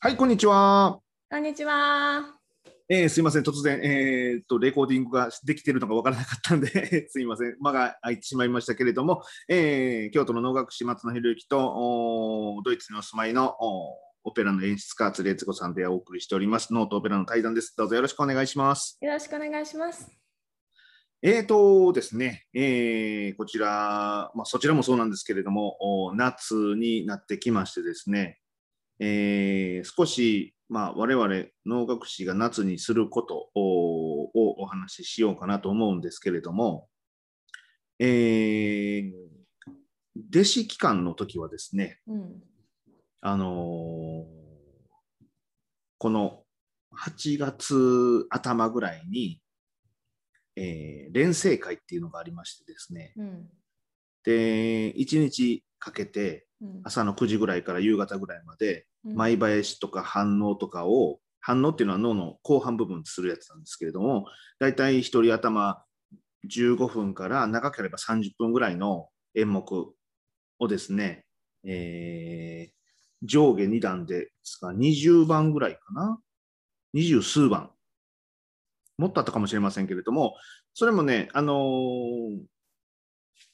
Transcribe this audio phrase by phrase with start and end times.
[0.00, 1.00] はい、こんにちは。
[1.28, 2.36] こんにちは。
[2.88, 13.56] えーすいません、突然、えーっと、レコーディングができているのがわからなかったんで、 すいません、間が空いてしまいましたけれども、えー京都の能楽師松野博之と、ドイツにお住まいの
[14.22, 17.74] オペラの演出家、鶴悦子さんでお送りしております、ノートオペラの対談です。
[17.76, 18.98] どうぞよろしくお願いします。
[19.00, 20.08] よろしくお願いします。
[21.22, 28.37] えーとですね、えーこちら、まあ、そちらもそうなんですけれども、お夏になってきましてですね、
[29.00, 36.88] えー少し、まあ、我々能楽師が夏にすることををお話ししようかなと思うんですけれども、
[37.98, 39.12] えー
[40.30, 42.42] 弟子期間の時はですね、うん。
[43.20, 44.38] あのー
[46.00, 46.44] この
[46.96, 49.40] 8月頭ぐらいに、
[50.56, 53.48] えー練成会っていうのがありましてですね、うん。
[54.24, 56.47] で、1日かけて、うん。
[56.84, 59.14] 朝の9時ぐらいから夕方ぐらいまで、うん。
[59.14, 64.26] 舞林とか反応とかを、反応っていうのは脳の後半部分するやつなんですけれども、
[64.58, 65.82] だいたい1人頭
[66.50, 69.94] 15分から長ければ30分ぐらいの演目
[70.58, 71.24] をですね、
[71.64, 72.78] えー
[73.24, 76.20] 上下2段でですか、20番ぐらいかな、
[76.94, 77.70] 20数番、
[78.96, 80.36] もっとあったかもしれませんけれども、
[80.74, 82.38] それもね、あのー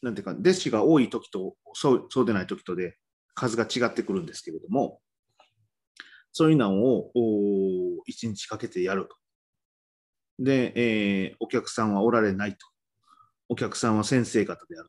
[0.05, 2.99] なんていうか、弟子が多い時とそうそうでない時とで
[3.35, 5.01] 数が違ってくるんですけれども、
[6.31, 9.17] そういうのをお1日かけてやると。
[10.39, 12.59] で、えーお客さんはおられないと。
[13.49, 14.89] お客さんは先生方である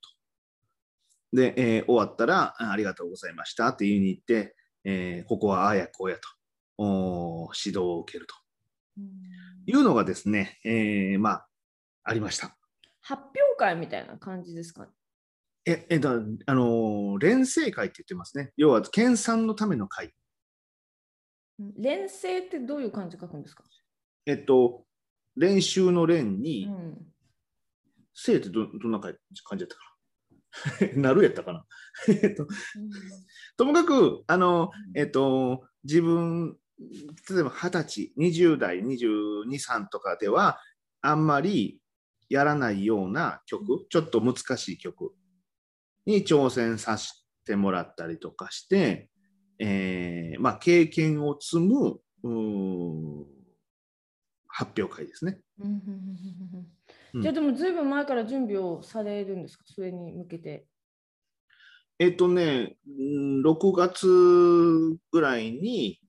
[1.31, 1.37] と。
[1.37, 6.27] で、えー終わったらあありがとうございましたって言いに行って、えーここはああやこうやと
[6.77, 8.35] お指導を受けると
[8.97, 9.05] うん
[9.65, 11.47] いうのがですね、えーまあ、
[12.03, 12.57] ありました。
[13.01, 14.87] 発表会みたいな感じですか
[15.65, 18.51] え、えだあのー連成会って言ってますね。
[18.57, 20.07] 要は、研鑽のための会。
[20.07, 23.63] うん連成ってどういう漢字書くんですか？
[24.25, 24.85] えっと、
[25.37, 26.97] 練習の練うに、ん。
[28.13, 29.13] 生ってどどんな感
[29.57, 31.01] じだったかな？
[31.01, 31.65] なるやったかな？
[32.07, 32.45] えっと、
[33.57, 40.59] ともかく、あの、えっと、自分、例えば二十歳、20代、22、3とかでは、
[41.01, 41.79] あんまり
[42.27, 45.13] やらないような曲、ちょっと難しい曲
[46.05, 47.11] に挑戦させ
[47.45, 49.09] てもらったりとかして、
[49.59, 51.99] えーまあ、経験を積む
[54.47, 55.39] 発表会ですね。
[57.21, 59.63] じゃあでもずいぶん前から準備をされるんですか？
[59.67, 60.65] それに向けて。
[61.97, 64.07] えっとね、うん6月
[65.11, 65.99] ぐらいに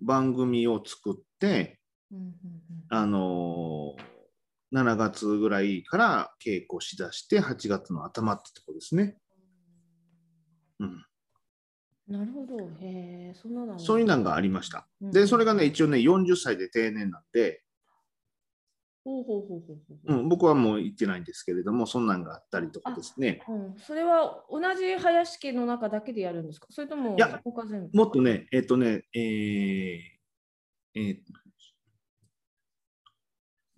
[0.00, 1.80] 番組を作って、
[2.88, 4.12] あのー
[4.74, 9.18] 7月ぐらいから稽古しだして、8月の頭ってとこですね。
[10.82, 12.58] うん、なるほど。
[12.80, 14.88] へえ、そんなのそういうのがありました。
[15.00, 17.62] うんで、それがね、一応ね、40歳で定年なんで、
[19.04, 19.76] ほうほうほうほう
[20.08, 20.22] ほうう。
[20.22, 23.42] ん、僕はもう行ってないんですけれども、そんなんがあったりとかですね。
[23.48, 26.66] うん、それは同じ林家の中だけでやるんですか？
[26.70, 27.96] それともいや他全部？
[27.98, 30.00] もっとね、えっとね、えー
[30.94, 31.16] えー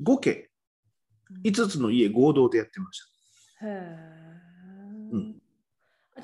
[0.03, 0.50] 5家、
[1.44, 3.00] 5つの家合同でやってまし
[3.60, 3.66] た。
[3.66, 4.24] へえ、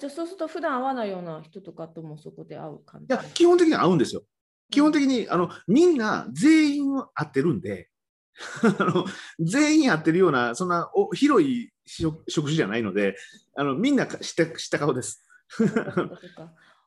[0.00, 3.14] じゃあそうすると普段会わないような人とかともそこで会う感じ？
[3.14, 4.22] いや、基本的には合うんですよ。
[4.70, 7.90] 基本的に、あの、みんな全員合ってるんで、
[8.78, 9.04] あの
[9.38, 13.16] 全員合ってるような、そんなお広い職職種じゃないので、
[13.54, 15.22] あのみんなか知った知った顔です。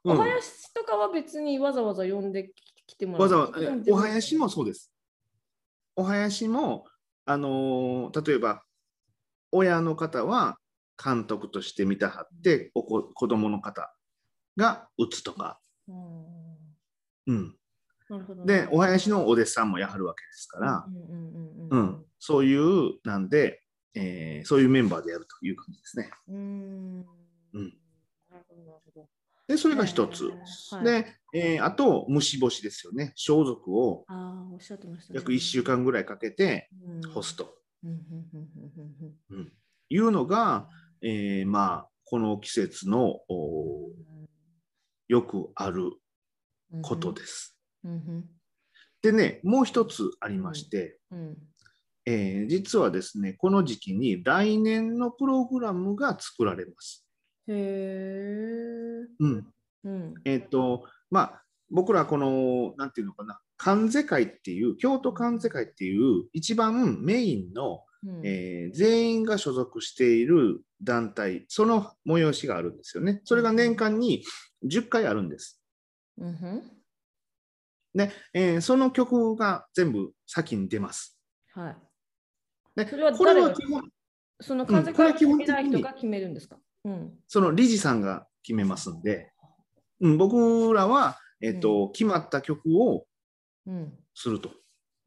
[0.06, 2.51] お囃子とかは別にわざわざ呼んで
[2.88, 3.22] きてもらう？
[3.22, 3.59] わざわざ、
[3.94, 4.91] お囃子もそうです。
[5.95, 6.85] お囃子も、
[7.25, 8.63] あのー例えば、
[9.51, 10.57] 親の方は
[11.01, 13.93] 監督として見たはって、おこ子供の方
[14.57, 15.59] が打つとか、
[17.27, 17.55] うん。
[18.45, 20.85] で、お囃子のお弟子さんもやはるわけですから、
[22.19, 23.61] そういう、なんで、
[23.95, 26.11] えーそういうメンバーでやるという感じですね。
[29.47, 30.25] で、それが一つ。
[30.71, 30.83] はい。
[30.85, 33.13] で、えーあと、虫干しですよね。
[33.15, 34.06] 装束を
[35.15, 36.69] 約1週間ぐらいかけて
[37.03, 37.12] うん。
[37.13, 37.53] 干すと。
[39.29, 39.51] うん
[39.94, 40.68] いうのが、
[41.04, 43.92] えーまあ、この季節のお
[45.07, 45.92] よくある
[46.74, 47.56] うんことです。
[47.84, 48.25] うんうん
[49.04, 51.38] でね、もう一つありまして、うん
[52.06, 57.06] えー実はですね、この時期に来年のプログラムが作られます。
[57.48, 59.48] へえうん。
[59.84, 73.21] うんえっ、と、まあ、僕らこの、なんていうのかな、関世会っていう、京都関世会っていう、一番メインの、うんえー全員が所属している団体、その催しがあるんですよね。
[73.23, 74.23] それが年間に
[74.65, 75.61] 10回あるんです。
[76.17, 76.61] うん
[77.95, 81.17] で、えーその曲が全部先に出ます。
[81.53, 81.77] はい。
[82.75, 83.89] でそれはこれは基本、
[84.41, 86.57] そのん風からこれ基本的に偉い人が決めるんですか？
[86.85, 87.13] うん。
[87.27, 89.31] その理事さんが決めますんで、
[90.01, 93.06] うん、僕らは、えっと決まった曲を
[93.67, 93.94] うん。
[94.15, 94.49] すると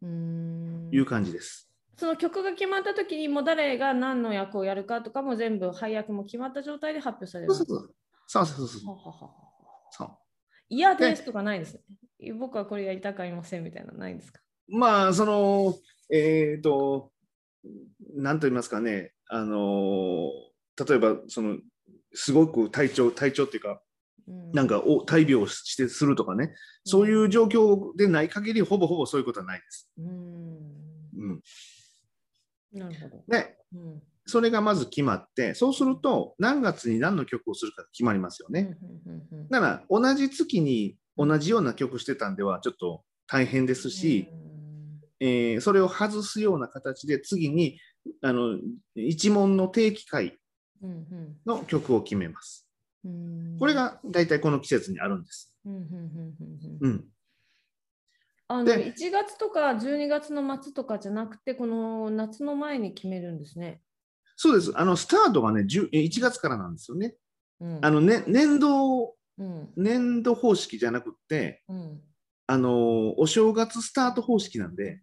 [0.02, 1.68] うーんいう感じです。
[1.98, 7.94] その曲が決まった時にもう誰が何の役をやるかとかも全部配役も決まった状態で発表されるそうそうそう。
[8.26, 8.94] そうそうそうそう。
[8.94, 9.30] はははは
[9.90, 10.10] そう
[10.68, 11.74] 嫌ですとかないです
[12.20, 12.32] ね。
[12.34, 14.40] 僕はこれやりたくありませんみたいなのないんですか？
[14.68, 15.74] まあ、その、
[16.10, 17.12] えっ、と、
[18.16, 20.30] なんと言いますかね、あの、
[20.88, 21.58] 例えば、その、
[22.12, 23.80] すごく体調、体調っていうか、
[24.26, 26.52] うんなんかお大病してするとかね、
[26.84, 29.88] そういう状況でない限り、ほぼほぼそういうことはないです。
[29.98, 30.56] うん。
[31.16, 31.42] うん、
[32.78, 33.24] なるほど。
[33.28, 38.76] で、うんそれがまず決まって、そうすると、何月に何の曲をするか決まりますよね。
[38.82, 44.28] うんうんうんうんだから、同じ月に同じような曲してたんでは、ちょっと大変ですし、
[45.20, 47.78] えーそれを外すような形で次に
[48.20, 48.58] あの
[48.94, 50.36] 一問の定期会
[51.46, 52.68] の曲を決めます。
[53.04, 55.56] うんこれが大体この季節にあるんです。
[56.80, 57.04] うん
[58.48, 63.80] あので1月とか12月の末とかじゃなくて、この夏の前に決めるんですね。
[64.36, 64.72] そうです。
[64.76, 67.16] あのスタートがね10え1月からなんですよね。
[67.60, 72.00] うんあのね年度うん年度方式じゃなくってうん
[72.46, 75.00] あのお正月スタート方式なんで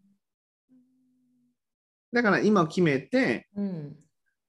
[2.13, 3.97] だから今決めてうん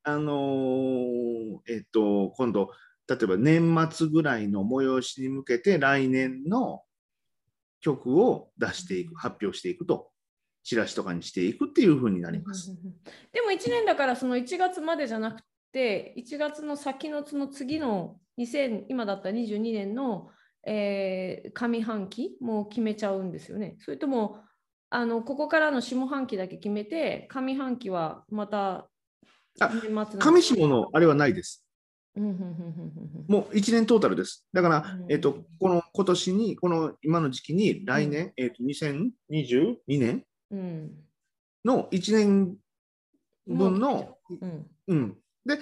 [0.05, 2.71] あのーえっと今度
[3.09, 6.83] 例えば年末ぐらいの催しに向けて来年の
[7.85, 10.09] 曲を出していく発表していくと
[10.63, 12.75] チラシとかにしていくっていう風になります。
[13.33, 20.31] でも1年だからその1月までじゃなくて1月の先のその次の2000今だったら22年の、
[20.67, 23.77] えー上半期も決めちゃうんですよね。
[23.81, 24.39] それとも
[24.89, 28.89] あのここからの下半期だけ決めて上半期はまた
[29.61, 31.64] あ年末上下のあれはないです。
[32.17, 34.47] もう1年トータルです。
[34.53, 35.13] だから、うん。
[35.13, 40.93] えっと、この今年に、この今の時期に来年、えっと、2022年うん。
[41.65, 42.57] の1年
[43.47, 44.67] 分の、うん。
[44.89, 45.17] うん。
[45.45, 45.59] で、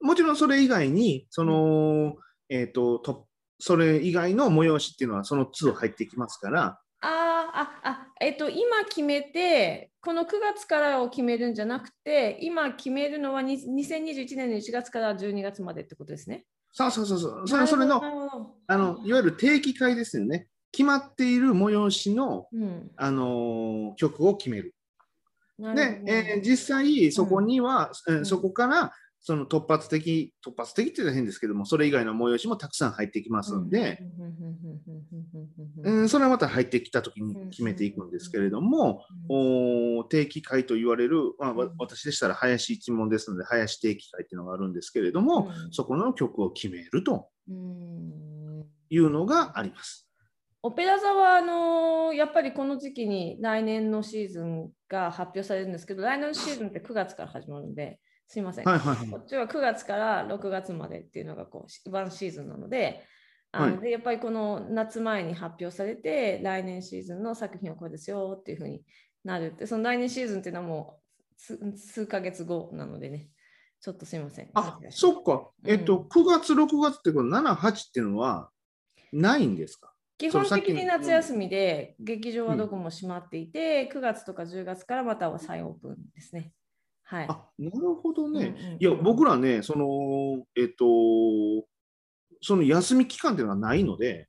[0.00, 2.16] もちろんそれ以外に、その、
[2.48, 3.26] えっ、とと、
[3.58, 16.44] それ以外の催しっていうのはその都度入ってきますから、ああえっと今決めてこの9月からを決めるんじゃなくて今決めるのはに2021年の1月から12月までってことですね。
[16.72, 18.00] そうそうそうそう、それそれの
[18.68, 20.46] あの、いわゆる定期会ですよね。
[20.70, 24.74] 決まっている催しの、うんあのー曲を決める。
[25.58, 33.98] なるでほ、どえー実際そこには、えーんそこからその突発的突発的って言ったら変ですけどもそれ以外の催しもたくさん入ってきますんで、
[35.84, 47.28] うんそれはまた入ってきた時に決めていくんですけれども、お定期会と言われる、まあ、私でしたら林一門ですので林定期会っていうのがあるんですけれども、そこの曲を決めると
[48.88, 50.08] いうのがあります。
[50.62, 58.00] オペラ座はあのーやっぱりこの時期に来年のシーズンが発表されるんですけど来年のシーズンって9月から始まるんで
[58.32, 59.08] すいません、はいはいはい。
[59.08, 63.02] こっちは9月から6月までっていうのがこうワンシーズンなので
[63.50, 63.82] あのはい。
[63.82, 68.84] でやっぱりこの夏前に発表されて来年シーズンの作品はこれですよっていうふうに
[69.24, 71.00] なるってその来年シーズンっていうのはも
[71.36, 73.28] う数数ヶ月後なのでね。
[73.82, 74.50] ちょっとすいません。
[74.52, 78.50] あそっか、えっと、うん9月、6月ってこの7、8っていうのは
[79.10, 79.94] ないんですか？
[80.18, 86.52] 基本的に夏休みで、劇場はどこも閉まっていて、9月とか10月からまたは再オープンですね。
[87.10, 87.26] はい。
[87.28, 88.46] あなるほどね。
[88.46, 90.84] うんうんうんいや、僕らね、その、えっと、
[92.40, 94.28] その休み期間っていうのはないので、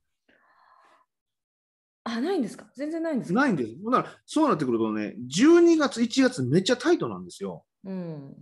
[2.04, 2.66] あ、ないんですか？
[2.76, 3.40] 全然ないんですか？
[3.42, 3.72] ないんです。
[3.86, 7.64] だから、そうなってくるとね、12月、1月めっちゃタイトなんですよ。
[7.84, 8.36] うん。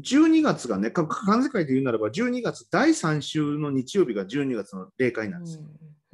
[0.00, 5.62] 12月がね、か関西会で言うならば、12月第3週の日曜日が12月の例会なんですよ。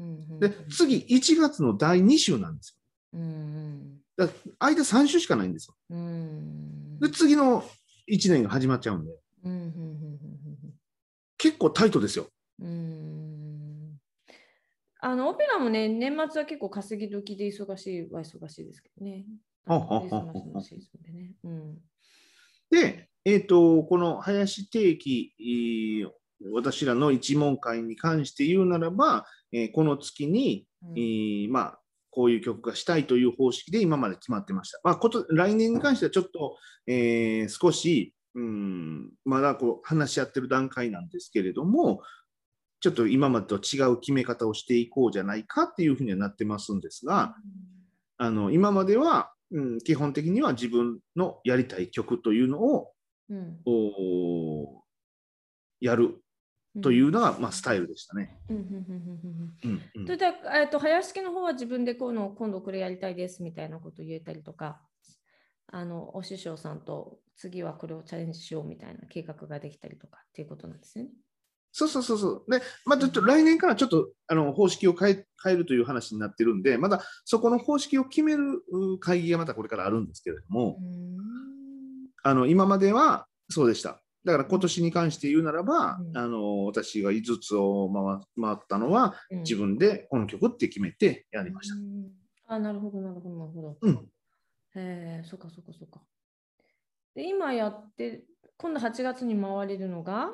[0.00, 2.76] うんうんで、次、1月の第2週なんです
[3.12, 4.26] うんうんよ。
[4.26, 5.76] だ間3週しかないんですよ。
[5.90, 7.64] うんで、次の
[8.08, 9.12] 1年が始まっちゃうんで、
[9.44, 9.70] うんうん
[11.38, 12.26] 結構タイトですよ。
[12.60, 12.66] うん。
[12.66, 13.50] うんうん
[15.02, 19.24] あのオペラもね、年末は結構稼ぎ時で忙しいは忙しいですけどね。
[22.70, 26.10] でえっ、と、この林定期、えー
[26.52, 30.98] 私らの一問会に関して言うならば、えーこの月に、うん。
[30.98, 31.79] えーまあ、
[32.10, 34.80] こういう曲がしたいという方式で今まで決まってました。
[34.82, 42.02] まあ、こと来年に関してはちょっと、えー少し、うん、まだこう話し合ってる段階なんですけれども、
[42.80, 47.34] ちょっと今までと違う決め方をしていこうじゃないかっていうふうにはなってますんですが、
[48.16, 52.92] あの今までは、うん、基本的には自分のやりたい曲というのを
[53.28, 54.82] うんお
[55.80, 56.20] やる
[56.82, 58.38] というのが、まあ、スタイルでしたね。
[58.48, 58.78] うんうんうんうん
[59.64, 64.80] うんうんうんそれで、えっと、林家の方は自分でこの今度これやりたいですみたいなことを言えたりとか、
[65.72, 71.10] あのお師匠さんと次はこれをチャレンジしようみたいな計画ができたりとかっていうことなんですよね。
[71.72, 72.50] そうそうそうそう。
[72.50, 80.78] で、まあ、ちょっと来年からちょっとあの方式を変え変えるという話になってるんで、まだそこの方式を決めるう会議がまたこれからあるんですけれども、
[82.22, 84.02] あの今まではそうでした。
[84.24, 87.90] だから今年に関して言うならば、うんあの私が5つを
[88.36, 91.78] 回回ったのは、うん自分でこの曲って決めてやりましたう。
[91.78, 93.78] んあ、なるほど、なるほど、なるほど。
[93.80, 93.94] うん。
[94.74, 96.02] へえ、そっかそっかそっか。
[97.14, 98.24] で、今やって、
[98.56, 100.30] 今度8月に回れるのが、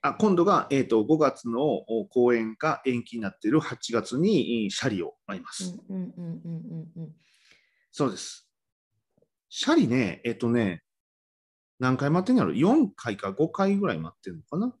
[0.00, 5.76] あ今度が、えー、と5月のお公演が延期になっている8月にいシャリを舞います。
[5.88, 7.12] うんうんうんうんうんうん。
[7.90, 8.48] そうです。
[9.48, 10.82] シャリね、えっ、とね、
[11.78, 14.74] 何回待ってんやろ ?4 回か5回ぐらい待ってるのかな？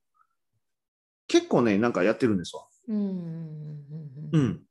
[1.26, 2.66] 結構ね、なんかやってるんですわ。
[2.88, 3.84] うん
[4.32, 4.62] うん。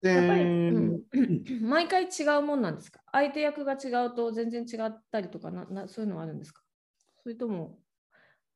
[0.00, 0.46] で、やっぱり、う
[0.80, 1.02] ん。
[1.68, 3.00] 毎回違うもんなんですか？
[3.12, 6.62] 相手役が違うと全然違ったりとかなな、そういうのはあるんですか？
[7.22, 7.78] それとも、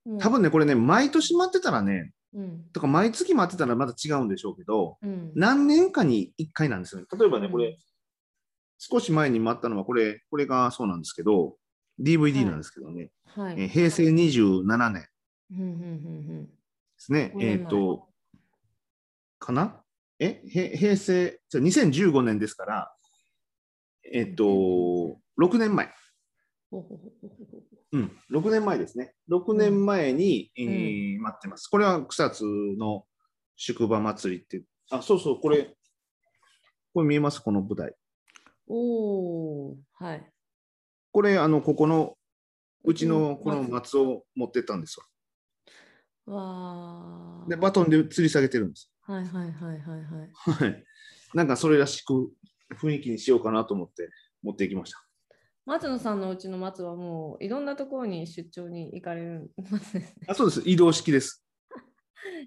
[0.04, 0.18] もう。
[0.18, 2.64] 多分ね、これね、毎年待ってたらね、うん。
[2.72, 7.06] とか毎月待ってたらまた違うんでしょうけど、うん、何年かに1回なんですよね。
[7.18, 7.52] 例えばね、うん。
[7.52, 7.78] これ、
[8.78, 11.56] 少し前に待ったのは、これ、これがそうなんですけど、
[12.00, 13.60] DVD なんですけどね、はい。
[13.60, 15.08] えー平成27年で
[15.52, 15.72] うんうんう
[16.42, 16.48] ん
[16.98, 17.32] すね。
[17.34, 18.08] 5年前えっ、と、
[19.38, 19.82] かな？
[20.18, 22.92] えへ平成、じゃあ2015年ですから、
[24.12, 24.44] えっ、と、
[25.38, 25.92] 6年前。
[26.70, 26.86] ほ
[27.92, 29.14] うん、6年前ですね。
[29.30, 31.68] 6年前に、えー待ってます。
[31.68, 32.44] これは草津
[32.78, 33.06] の
[33.56, 35.76] 宿場祭りって、あ、そうそう、これ、
[36.92, 37.40] これ見えます？
[37.40, 37.94] この舞台。
[38.68, 40.32] おおはい。
[41.16, 42.18] これ、あの、ここの、
[42.84, 45.00] うちのこの松松を持ってったんです
[46.26, 48.92] わで、バトンで吊り下げてるんです。
[49.00, 50.30] はいはいはいはいはい。
[50.34, 50.84] はい。
[51.32, 52.30] なんかそれらしく
[52.78, 54.10] 雰囲気にしようかなと思って
[54.42, 55.02] 持っていきました。
[55.64, 60.26] 松野さんのうちの松はもういろんなところに出張に行かれる松ですね。
[60.28, 60.62] あ、そうです。
[60.66, 61.42] 移動式です。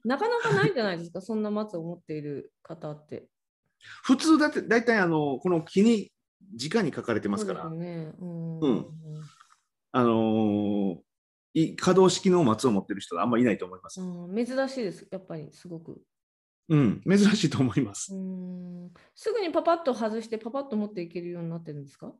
[0.05, 3.29] なかなかないんじゃないですか、そんな松を持っている方って。
[4.05, 6.11] 普通だって、大体あの、この木に、
[6.53, 8.59] 直に書かれてますから、そうん。
[8.59, 8.85] うん
[9.91, 10.97] あのー
[11.55, 13.99] い可動式の松を持ってる人はあんまりいないと思います。
[13.99, 15.99] うん珍しいです、やっぱりすごく。
[16.69, 18.13] うん、珍しいと思います。
[18.13, 22.13] うんすぐにパパッと外してパパッと持っていけるようになってるんですか？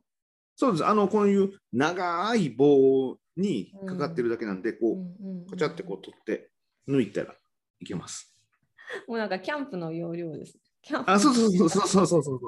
[0.56, 0.84] そうです。
[0.84, 4.98] あの、こういう長い棒にかかってるだけなんで、こ
[5.46, 6.50] う、こちゃってこう取って、
[6.88, 7.34] 抜いたら
[7.78, 8.36] いけます。
[9.06, 9.12] う。
[9.12, 10.58] もうなんかキャンプの要領です。
[10.82, 12.40] キャンプあ、そうそうそうそうそうそうそう。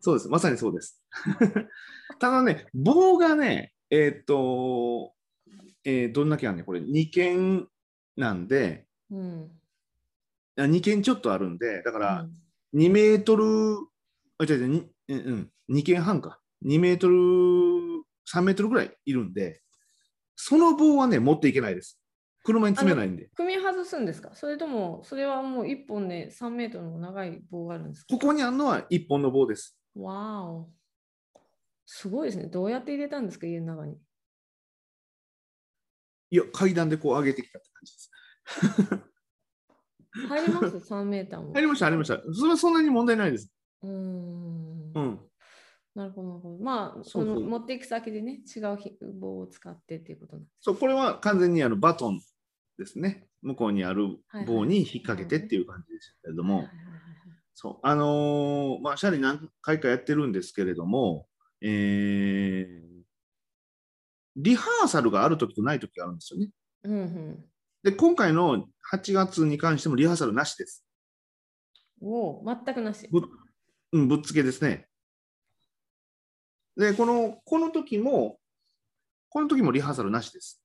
[0.00, 0.28] そうです。
[0.28, 1.02] まさにそうです。
[2.18, 5.12] ただね、棒がね、えーっと、
[5.84, 7.66] えーどんだけあんねんこれ2件
[8.16, 9.50] なんで、うん。
[10.56, 12.28] あ2件ちょっとあるんで、だから
[12.74, 13.44] 2メートル、
[14.38, 16.40] あ、違う違う、うん、2件半か。
[16.64, 17.16] 2メートル、
[18.32, 19.62] 3メートルぐらいいるんで、
[20.36, 21.98] その棒はね、持っていけないです。
[22.44, 23.30] 車に詰めないんで。
[23.34, 24.34] 組み外すんですか？
[24.34, 28.14] それとも、それはもう1本で3メートルの長い棒があるんですか？
[28.14, 29.79] ここにあるのは1本の棒です。
[29.96, 30.70] わーお。
[31.86, 32.46] すごいですね。
[32.46, 33.96] どうやって入れたんですか家の中に？
[36.30, 38.10] いや、階段でこう上げてきたって感じです。
[40.28, 41.52] 入ります ?3 メーターも。
[41.52, 42.20] 入りました、入りました。
[42.32, 43.52] それはそんなに問題ないです。
[43.82, 45.00] うーんう。
[45.00, 45.20] ん。
[45.96, 46.58] なるほど、なるほど。
[46.58, 50.52] まあ、その持っていく先でね、違うひ棒を使ってっていうことなんです。
[50.60, 52.20] そう、これは完全にあのバトン
[52.78, 53.26] ですね。
[53.42, 57.00] 向こうにある棒に引っ掛けてっていう感じですけれども、はいはいはいはい
[57.62, 61.26] そう、あのーまあ、シャリ何回かやってるんですけれども、
[61.60, 63.00] えー
[64.36, 66.48] リハーサルがあるときとないときがあるんですよね。
[66.84, 67.44] うんうん。
[67.82, 70.86] で、今回の8月に関してもリハーサルなしです。
[72.00, 73.06] おお、全くなし。
[73.10, 73.22] ぶ,、
[73.92, 74.86] うん、ぶっつけですね。
[76.76, 78.38] で、この、この時も、
[79.28, 80.62] この時もリハーサルなしです。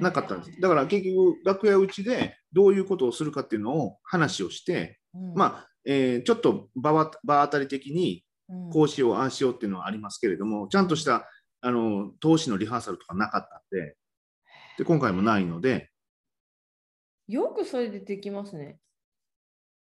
[0.00, 0.60] なかったんです。
[0.60, 11.28] だから結局、楽屋うちでどういうことをするかっていうのを話をして、うんまあ、えーちょっと場は場当たり的にうんこうしよう、ああしようっていうのはありますけれども、ちゃんとした
[11.60, 13.96] あの投資のリハーサルとかなかったんで、
[14.78, 15.90] で今回もないので、
[17.28, 18.78] よくそれでできますね。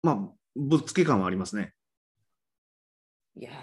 [0.02, 0.16] まあ、
[0.54, 1.72] ぶっつけ感はありますね。
[3.36, 3.54] いやー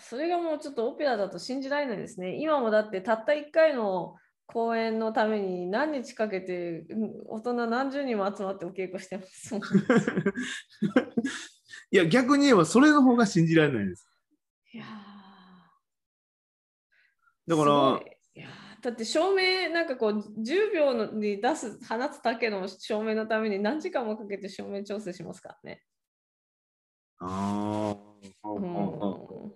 [0.00, 2.36] それがもうちょっとオペラだと信じられないですね。
[2.38, 4.14] 今もだってたった1回の
[4.52, 9.54] 公演のために何日かけてうん大人何十人も集まってお稽古してます。
[11.90, 14.06] いや、逆に言えばそれの方が信じられないです。
[14.74, 14.84] いや
[17.46, 18.00] だから
[18.34, 25.82] い、いやーだって照明なんかこう10秒のに出す放つだけの照明のために何時間もかけて照明調整しますからね。
[27.18, 27.96] あ
[28.42, 29.52] あ、うん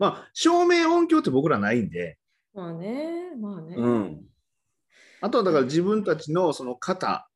[0.00, 2.18] まあ、照明音響って僕らないんで、
[2.54, 3.76] まあね、まあね。
[3.76, 4.20] うん。
[5.20, 7.28] あとはだから自分たちのその型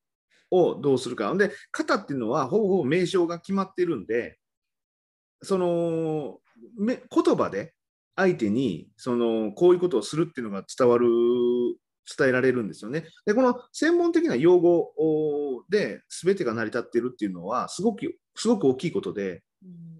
[0.51, 1.35] をどうするか。
[1.35, 4.39] で、型っていうのはほぼほぼ名称が決まってるんで、
[5.43, 6.39] その
[6.79, 7.75] め言葉で
[8.17, 11.09] 相手にそのこういうことをするっていうのが伝わる、
[12.17, 13.05] 伝えられるんですよね。
[13.27, 19.95] で、この専門的な用語で全てが成り立っているっていうのはすごく、すごく大きいことで、うん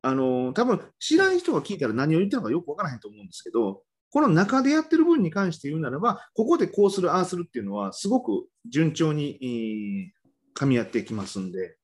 [0.00, 10.18] あの多分知らん人が聞いたら何を言ってるのかよくわからへんと思うんですけど、この中でやってる分に関して言うならば、ここでこうする、ああするっていうのは、すごく順調に、えー
[10.58, 11.76] 噛み合ってきますんで、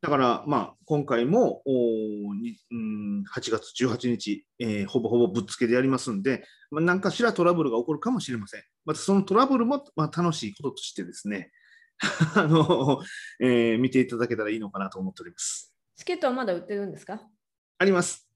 [0.00, 8.62] だから、まあ、今回もおうん8月18日、えーほぼほぼぶっつけでやりますんで、まあ、何かしらトラブルが起こるかもしれません。
[8.86, 11.52] またそのトラブルも、まあ、楽しいこととしてですね、
[12.34, 13.02] あの
[13.40, 15.75] えー見ていただけたらいいのかなと思っております。
[15.96, 17.20] チケットはまだ売ってるんですか？
[17.78, 18.28] あります。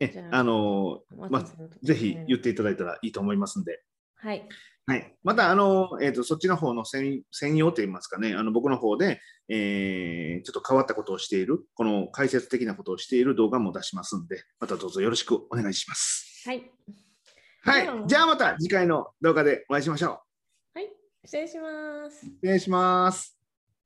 [0.00, 1.44] えああのまあ
[1.82, 3.82] ぜひ言っていただいたらいいと思いますんで。
[4.16, 4.48] はい。
[4.86, 16.42] はい、また、あのえー、とそっちの方の専専用といいますかね、あの僕の方で、えーちょっと変わったことをしている、この解説的なことをしている動画も出しますんで、またどうぞよろしくお願いします。
[16.46, 16.70] はい。
[17.62, 20.20] はいうん、じゃあまた次回の動画でお会いしましょ
[20.74, 20.90] はい。
[21.24, 22.26] 失礼します。
[22.26, 22.28] う。
[22.28, 23.38] 失礼します。